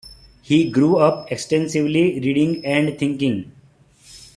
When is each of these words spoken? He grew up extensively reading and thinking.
He 0.41 0.67
grew 0.71 0.97
up 0.97 1.31
extensively 1.31 2.19
reading 2.19 2.65
and 2.65 2.97
thinking. 2.97 3.51